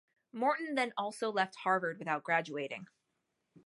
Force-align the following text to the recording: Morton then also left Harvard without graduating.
Morton 0.33 0.73
then 0.73 0.93
also 0.97 1.29
left 1.29 1.57
Harvard 1.57 1.99
without 1.99 2.23
graduating. 2.23 2.87